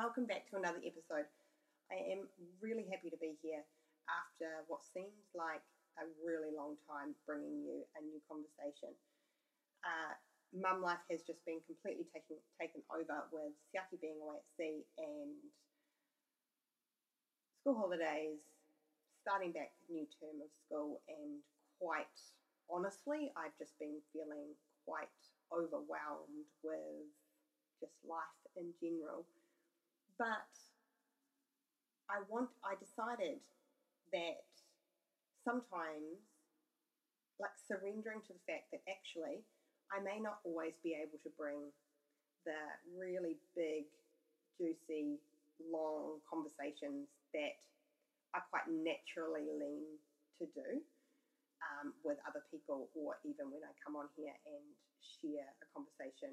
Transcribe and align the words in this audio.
welcome 0.00 0.24
back 0.24 0.48
to 0.48 0.56
another 0.56 0.80
episode. 0.80 1.28
I 1.92 2.00
am 2.16 2.24
really 2.64 2.88
happy 2.88 3.12
to 3.12 3.20
be 3.20 3.36
here 3.44 3.60
after 4.08 4.64
what 4.64 4.80
seems 4.80 5.28
like 5.36 5.60
a 6.00 6.08
really 6.24 6.48
long 6.48 6.80
time 6.88 7.12
bringing 7.28 7.60
you 7.60 7.84
a 7.96 8.00
new 8.00 8.16
conversation. 8.24 8.96
Uh, 9.84 10.16
mum 10.56 10.80
life 10.80 11.04
has 11.12 11.20
just 11.28 11.44
been 11.44 11.60
completely 11.68 12.08
taken 12.08 12.40
taken 12.56 12.80
over 12.88 13.28
with 13.28 13.52
Siaki 13.68 14.00
being 14.00 14.16
away 14.24 14.40
at 14.40 14.48
sea 14.56 14.88
and 14.96 15.36
school 17.60 17.76
holidays, 17.76 18.40
starting 19.20 19.52
back 19.52 19.76
new 19.92 20.08
term 20.16 20.40
of 20.40 20.48
school, 20.64 21.04
and 21.08 21.44
quite 21.76 22.16
honestly, 22.72 23.28
I've 23.36 23.56
just 23.60 23.76
been 23.76 24.00
feeling 24.16 24.56
quite 24.88 25.12
overwhelmed 25.52 26.48
with 26.64 27.04
just 27.80 27.92
life 28.08 28.40
in 28.56 28.72
general. 28.80 29.28
But 30.16 30.48
I 32.08 32.24
want 32.32 32.48
I 32.64 32.80
decided 32.80 33.44
that 34.12 34.48
sometimes 35.44 36.24
like 37.40 37.56
surrendering 37.68 38.20
to 38.28 38.32
the 38.36 38.44
fact 38.48 38.72
that 38.72 38.84
actually 38.88 39.44
I 39.92 40.00
may 40.00 40.20
not 40.20 40.40
always 40.44 40.76
be 40.84 40.96
able 40.96 41.20
to 41.24 41.30
bring 41.36 41.72
the 42.44 42.56
really 42.96 43.36
big, 43.56 43.88
juicy, 44.56 45.20
long 45.68 46.22
conversations 46.24 47.12
that 47.34 47.60
I 48.34 48.40
quite 48.48 48.68
naturally 48.70 49.50
lean 49.50 49.98
to 50.38 50.46
do 50.54 50.80
um, 51.60 51.92
with 52.04 52.16
other 52.24 52.42
people, 52.48 52.88
or 52.96 53.18
even 53.26 53.52
when 53.52 53.60
I 53.66 53.72
come 53.84 53.96
on 53.96 54.08
here 54.16 54.32
and 54.46 54.64
share 55.00 55.48
a 55.60 55.66
conversation 55.74 56.32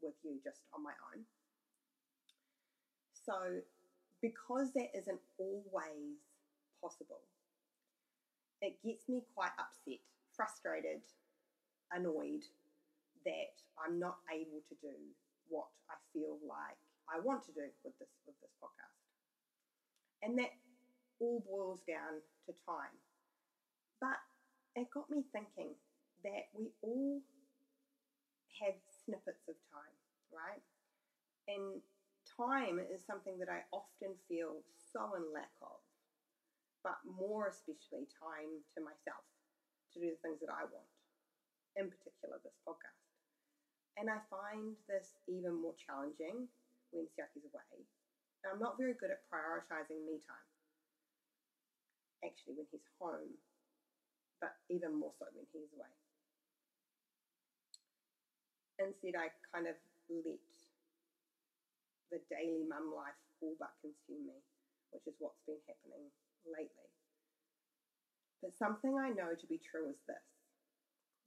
with 0.00 0.16
you 0.24 0.42
just 0.42 0.66
on 0.74 0.82
my 0.82 0.96
own. 1.14 1.22
So, 3.14 3.62
because 4.20 4.72
that 4.74 4.90
isn't 4.96 5.20
always 5.38 6.18
possible, 6.82 7.22
it 8.60 8.78
gets 8.82 9.08
me 9.08 9.22
quite 9.34 9.54
upset, 9.58 10.02
frustrated, 10.34 11.02
annoyed 11.92 12.42
that 13.24 13.54
I'm 13.78 13.98
not 13.98 14.18
able 14.32 14.62
to 14.66 14.74
do 14.82 14.94
what 15.48 15.70
I 15.90 15.94
feel 16.12 16.38
like 16.42 16.78
I 17.12 17.20
want 17.20 17.44
to 17.44 17.52
do 17.52 17.68
with 17.84 17.94
this 18.00 18.08
with 18.24 18.36
this 18.40 18.54
podcast. 18.56 18.96
And 20.24 20.38
that 20.38 20.56
all 21.20 21.44
boils 21.44 21.84
down 21.86 22.24
to 22.46 22.52
time. 22.64 22.96
But 24.00 24.18
it 24.74 24.88
got 24.90 25.10
me 25.10 25.22
thinking 25.30 25.76
that 26.24 26.48
we 26.56 26.72
all 26.80 27.20
have 28.64 28.74
snippets 29.04 29.46
of 29.46 29.58
time, 29.70 29.96
right? 30.32 30.62
And 31.46 31.82
time 32.24 32.80
is 32.80 33.04
something 33.04 33.38
that 33.38 33.50
I 33.50 33.66
often 33.70 34.14
feel 34.26 34.62
so 34.74 35.14
in 35.18 35.26
lack 35.34 35.52
of, 35.60 35.78
but 36.82 36.98
more 37.04 37.50
especially 37.50 38.08
time 38.18 38.62
to 38.74 38.80
myself 38.82 39.26
to 39.94 40.00
do 40.00 40.10
the 40.10 40.22
things 40.24 40.40
that 40.40 40.50
I 40.50 40.64
want, 40.66 40.90
in 41.76 41.90
particular 41.90 42.38
this 42.42 42.56
podcast. 42.64 43.02
And 43.98 44.08
I 44.08 44.24
find 44.32 44.74
this 44.88 45.20
even 45.28 45.52
more 45.60 45.76
challenging 45.76 46.48
when 46.92 47.08
Siaki's 47.16 47.48
away. 47.48 47.82
And 48.44 48.52
I'm 48.52 48.62
not 48.62 48.76
very 48.76 48.94
good 48.94 49.10
at 49.10 49.24
prioritizing 49.32 50.04
me 50.04 50.20
time. 50.24 50.48
Actually, 52.22 52.54
when 52.60 52.68
he's 52.70 52.86
home, 53.00 53.34
but 54.38 54.54
even 54.70 54.94
more 54.94 55.10
so 55.18 55.26
when 55.34 55.48
he's 55.50 55.72
away. 55.74 55.90
Instead, 58.78 59.18
I 59.18 59.30
kind 59.50 59.66
of 59.66 59.74
let 60.10 60.38
the 62.10 62.20
daily 62.28 62.66
mum 62.68 62.92
life 62.92 63.16
all 63.40 63.56
but 63.58 63.74
consume 63.80 64.26
me, 64.28 64.38
which 64.92 65.06
is 65.06 65.16
what's 65.18 65.42
been 65.48 65.58
happening 65.66 66.10
lately. 66.46 66.90
But 68.42 68.54
something 68.58 68.98
I 68.98 69.14
know 69.14 69.34
to 69.34 69.46
be 69.46 69.62
true 69.62 69.88
is 69.88 69.98
this 70.06 70.26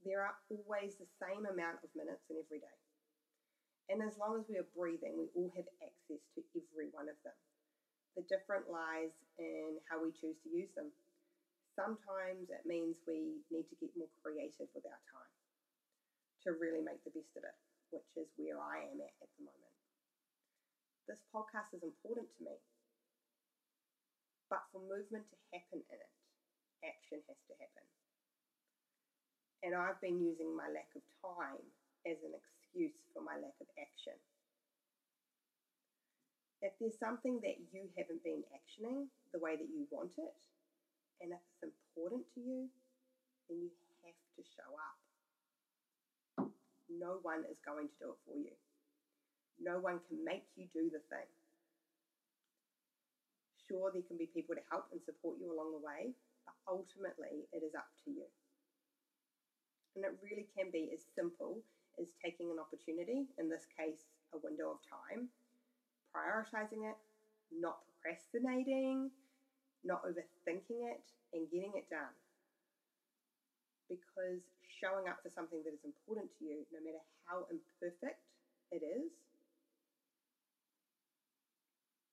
there 0.05 0.21
are 0.21 0.37
always 0.53 0.95
the 1.01 1.09
same 1.17 1.49
amount 1.49 1.81
of 1.81 1.89
minutes 1.97 2.29
in 2.29 2.37
every 2.37 2.61
day. 2.61 2.79
And 3.89 4.01
as 4.01 4.17
long 4.17 4.41
as 4.41 4.49
we 4.49 4.57
are 4.57 4.65
breathing, 4.73 5.13
we 5.13 5.29
all 5.37 5.51
have 5.53 5.69
access 5.77 6.21
to 6.33 6.41
every 6.57 6.89
one 6.89 7.05
of 7.05 7.17
them. 7.21 7.37
The 8.17 8.25
difference 8.25 8.65
lies 8.65 9.13
in 9.37 9.77
how 9.85 10.01
we 10.01 10.09
choose 10.15 10.39
to 10.41 10.49
use 10.49 10.71
them. 10.73 10.89
Sometimes 11.77 12.49
it 12.49 12.65
means 12.65 12.97
we 13.05 13.43
need 13.51 13.67
to 13.69 13.77
get 13.77 13.93
more 13.93 14.09
creative 14.23 14.71
with 14.73 14.87
our 14.87 15.01
time 15.11 15.33
to 16.47 16.57
really 16.57 16.81
make 16.81 17.03
the 17.03 17.13
best 17.13 17.35
of 17.35 17.43
it, 17.45 17.57
which 17.91 18.09
is 18.17 18.29
where 18.39 18.57
I 18.57 18.87
am 18.89 19.01
at 19.03 19.13
at 19.21 19.29
the 19.37 19.43
moment. 19.45 19.75
This 21.05 21.21
podcast 21.29 21.69
is 21.75 21.83
important 21.85 22.25
to 22.25 22.41
me, 22.41 22.57
but 24.49 24.65
for 24.71 24.81
movement 24.81 25.29
to 25.29 25.37
happen 25.53 25.85
in 25.85 25.99
it, 26.01 26.13
action 26.81 27.21
has 27.29 27.37
to 27.51 27.53
happen. 27.61 27.85
And 29.61 29.77
I've 29.77 30.01
been 30.01 30.17
using 30.17 30.49
my 30.55 30.69
lack 30.73 30.89
of 30.97 31.05
time 31.21 31.61
as 32.09 32.17
an 32.25 32.33
excuse 32.33 32.64
for 33.13 33.23
my 33.23 33.39
lack 33.39 33.55
of 33.63 33.67
action. 33.79 34.19
If 36.59 36.75
there's 36.79 36.99
something 36.99 37.39
that 37.43 37.61
you 37.71 37.87
haven't 37.95 38.23
been 38.23 38.43
actioning 38.51 39.07
the 39.31 39.39
way 39.39 39.55
that 39.55 39.69
you 39.71 39.87
want 39.91 40.19
it, 40.19 40.35
and 41.23 41.31
if 41.31 41.39
it's 41.63 41.63
important 41.63 42.27
to 42.35 42.39
you, 42.43 42.67
then 43.47 43.63
you 43.63 43.71
have 44.03 44.19
to 44.35 44.43
show 44.43 44.71
up 44.75 44.99
no 46.99 47.19
one 47.23 47.43
is 47.49 47.59
going 47.65 47.87
to 47.87 47.97
do 47.99 48.13
it 48.13 48.19
for 48.23 48.35
you. 48.37 48.55
No 49.59 49.79
one 49.79 49.99
can 50.07 50.19
make 50.23 50.43
you 50.55 50.67
do 50.71 50.91
the 50.91 51.03
thing. 51.11 51.29
Sure, 53.67 53.89
there 53.89 54.05
can 54.05 54.17
be 54.17 54.29
people 54.29 54.53
to 54.53 54.61
help 54.69 54.91
and 54.91 55.01
support 55.01 55.41
you 55.41 55.49
along 55.49 55.73
the 55.73 55.81
way, 55.81 56.13
but 56.45 56.53
ultimately 56.69 57.49
it 57.49 57.65
is 57.65 57.73
up 57.73 57.89
to 58.05 58.11
you. 58.11 58.27
And 59.95 60.05
it 60.05 60.13
really 60.21 60.45
can 60.53 60.69
be 60.69 60.91
as 60.93 61.01
simple 61.15 61.63
as 61.99 62.07
taking 62.23 62.51
an 62.51 62.59
opportunity, 62.59 63.27
in 63.39 63.49
this 63.49 63.65
case, 63.77 64.07
a 64.33 64.37
window 64.43 64.75
of 64.75 64.79
time, 64.85 65.29
prioritizing 66.11 66.87
it, 66.87 66.97
not 67.53 67.79
procrastinating, 67.87 69.11
not 69.83 70.03
overthinking 70.03 70.85
it, 70.91 71.03
and 71.33 71.49
getting 71.51 71.71
it 71.75 71.89
done 71.89 72.15
because 73.89 74.41
showing 74.65 75.07
up 75.07 75.21
for 75.21 75.29
something 75.29 75.61
that 75.63 75.73
is 75.73 75.85
important 75.85 76.29
to 76.37 76.45
you, 76.45 76.65
no 76.73 76.81
matter 76.81 77.01
how 77.25 77.45
imperfect 77.53 78.21
it 78.73 78.81
is, 78.81 79.13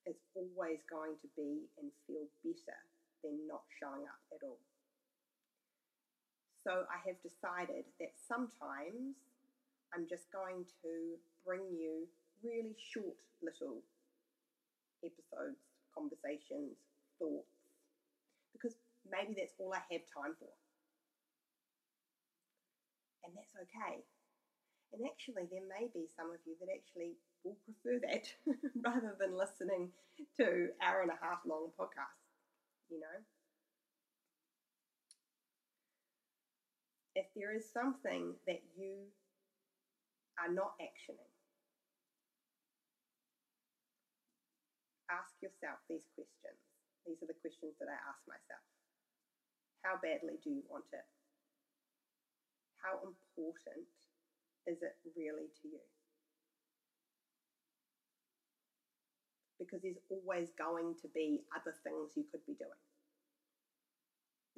is 0.04 0.19
always 0.34 0.82
going 0.91 1.14
to 1.22 1.28
be 1.38 1.70
and 1.78 1.88
feel 2.06 2.26
better 2.43 2.81
than 3.22 3.38
not 3.47 3.62
showing 3.78 4.04
up 4.04 4.20
at 4.34 4.43
all. 4.44 4.60
So 6.62 6.87
I 6.91 6.99
have 7.06 7.19
decided 7.22 7.87
that 7.99 8.14
sometimes 8.19 9.19
I'm 9.94 10.08
just 10.08 10.30
going 10.32 10.64
to 10.82 10.92
bring 11.44 11.69
you 11.72 12.08
really 12.42 12.75
short 12.78 13.16
little 13.42 13.82
episodes, 15.04 15.60
conversations, 15.94 16.78
thoughts, 17.19 17.53
because 18.52 18.76
maybe 19.04 19.34
that's 19.36 19.54
all 19.58 19.72
I 19.75 19.82
have 19.92 20.04
time 20.08 20.34
for 20.38 20.48
and 23.25 23.32
that's 23.34 23.54
okay. 23.54 24.02
And 24.92 25.00
actually, 25.08 25.48
there 25.48 25.64
may 25.64 25.88
be 25.88 26.04
some 26.12 26.28
of 26.28 26.41
you 26.44 26.52
that 26.60 26.69
actually 26.69 27.16
will 27.44 27.56
prefer 27.64 27.97
that 28.04 28.28
rather 28.84 29.16
than 29.19 29.38
listening 29.38 29.88
to 30.36 30.69
hour 30.84 31.00
and 31.00 31.10
a 31.10 31.19
half 31.22 31.40
long 31.49 31.72
podcasts, 31.78 32.28
you 32.90 33.00
know. 33.00 33.19
If 37.14 37.26
there 37.34 37.56
is 37.56 37.64
something 37.72 38.37
that 38.46 38.61
you 38.76 39.08
are 40.43 40.50
not 40.50 40.75
actioning, 40.83 41.31
ask 45.06 45.39
yourself 45.39 45.79
these 45.87 46.11
questions. 46.19 46.59
These 47.06 47.23
are 47.23 47.31
the 47.31 47.39
questions 47.39 47.79
that 47.79 47.87
I 47.87 47.99
ask 48.11 48.19
myself. 48.27 48.67
How 49.87 49.99
badly 50.03 50.43
do 50.43 50.50
you 50.50 50.62
want 50.67 50.91
it? 50.91 51.06
how 52.83 52.99
important 53.06 53.87
is 54.67 54.83
it 54.83 54.99
really 55.15 55.47
to 55.62 55.65
you? 55.71 55.87
Because 59.59 59.83
there's 59.83 60.03
always 60.11 60.50
going 60.59 60.99
to 61.03 61.09
be 61.15 61.47
other 61.55 61.75
things 61.87 62.19
you 62.19 62.27
could 62.27 62.43
be 62.47 62.59
doing. 62.59 62.83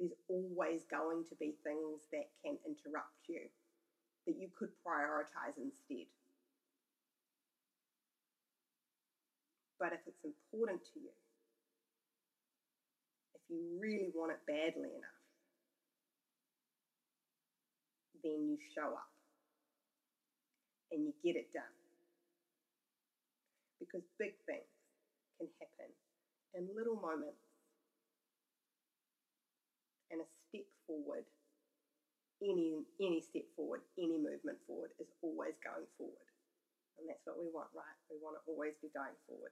There's 0.01 0.17
always 0.27 0.81
going 0.89 1.23
to 1.29 1.35
be 1.37 1.53
things 1.61 2.09
that 2.11 2.33
can 2.41 2.57
interrupt 2.65 3.29
you 3.29 3.45
that 4.25 4.35
you 4.39 4.49
could 4.57 4.69
prioritize 4.85 5.57
instead. 5.57 6.07
But 9.79 9.93
if 9.93 9.99
it's 10.07 10.23
important 10.23 10.81
to 10.93 10.99
you, 10.99 11.13
if 13.35 13.41
you 13.49 13.59
really 13.79 14.09
want 14.15 14.31
it 14.31 14.39
badly 14.47 14.89
enough, 14.89 15.21
then 18.23 18.49
you 18.49 18.57
show 18.73 18.89
up 18.89 19.11
and 20.91 21.05
you 21.05 21.13
get 21.23 21.37
it 21.37 21.51
done. 21.53 21.75
Because 23.79 24.01
big 24.17 24.33
things 24.47 24.65
can 25.37 25.47
happen 25.59 25.91
in 26.55 26.65
little 26.75 26.95
moments 26.95 27.43
and 30.09 30.21
a 30.21 30.27
step 30.49 30.65
forward 30.87 31.27
any 32.41 32.83
any 32.99 33.21
step 33.21 33.43
forward 33.55 33.81
any 33.97 34.17
movement 34.17 34.57
forward 34.67 34.91
is 34.99 35.07
always 35.21 35.55
going 35.63 35.87
forward. 35.97 36.29
And 36.97 37.09
that's 37.09 37.25
what 37.25 37.37
we 37.39 37.51
want 37.51 37.67
right? 37.75 37.97
We 38.09 38.17
want 38.21 38.37
to 38.37 38.43
always 38.51 38.73
be 38.81 38.89
going 38.93 39.15
forward. 39.27 39.51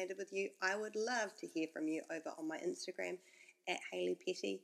And 0.00 0.12
with 0.18 0.32
you. 0.32 0.50
I 0.60 0.76
would 0.76 0.96
love 0.96 1.34
to 1.40 1.46
hear 1.46 1.68
from 1.72 1.88
you 1.88 2.02
over 2.10 2.32
on 2.38 2.48
my 2.48 2.58
instagram 2.58 3.18
at 3.68 3.78
hayley 3.92 4.16
peti. 4.24 4.60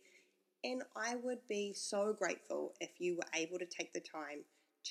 And 0.65 0.83
i 0.97 1.17
would 1.17 1.41
be 1.49 1.73
so 1.73 2.15
grateful 2.19 2.75
if 2.81 2.91
you 2.99 3.17
were 3.17 3.31
able 3.35 3.59
to 3.59 3.67
take 3.67 3.93
the 3.93 4.00
time 4.00 4.44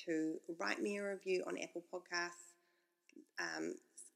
to 0.06 0.34
write 0.58 0.80
me 0.80 0.98
a 0.98 1.04
review 1.04 1.44
on 1.46 1.58
apple 1.58 1.84
podcasts 1.92 2.54
um, 3.38 3.74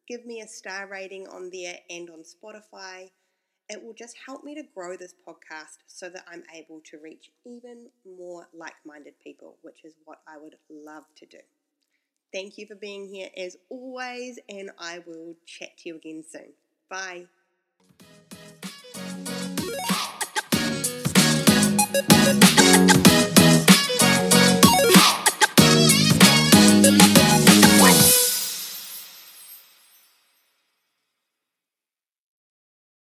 give 0.09 0.25
me 0.25 0.41
a 0.41 0.49
star 0.49 0.89
rating 0.89 1.27
on 1.29 1.51
there 1.53 1.77
and 1.91 2.11
on 2.11 2.23
spotify 2.23 3.11
it 3.69 3.83
will 3.83 3.95
just 3.95 4.17
help 4.25 4.45
me 4.45 4.55
to 4.55 4.63
grow 4.63 4.97
this 4.97 5.13
podcast 5.27 5.79
so 5.89 6.09
that 6.09 6.25
I'm 6.31 6.45
able 6.55 6.81
to 6.85 6.99
reach 6.99 7.33
even 7.45 7.89
more 8.17 8.47
like 8.55 8.75
minded 8.85 9.15
people, 9.23 9.57
which 9.63 9.85
is 9.85 9.95
what 10.05 10.21
I 10.29 10.39
would 10.39 10.55
love 10.71 11.03
to 11.17 11.27
do. 11.27 11.39
Thank 12.33 12.59
you 12.59 12.67
for 12.67 12.77
being 12.77 13.09
here 13.09 13.29
as 13.37 13.57
always, 13.69 14.39
and 14.49 14.71
I 14.79 15.01
will 15.05 15.35
chat 15.47 15.77
to 15.79 15.89
you 15.89 15.97
again 15.97 16.23
soon. 16.29 16.53
Bye. 16.89 17.27